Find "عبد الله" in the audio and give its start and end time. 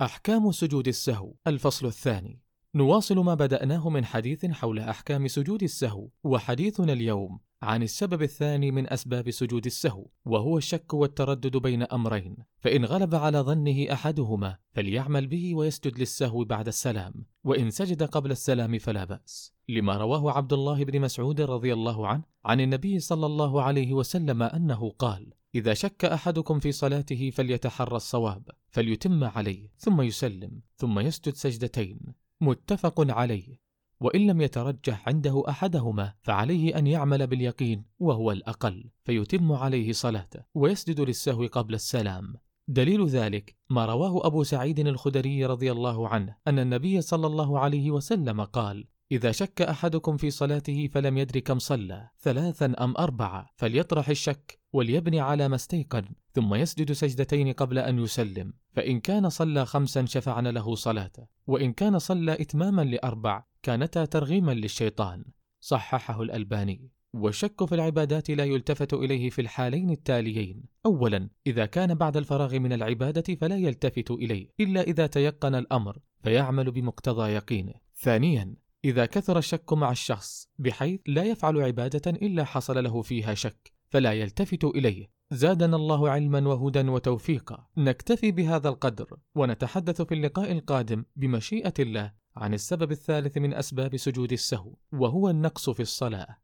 20.30-20.84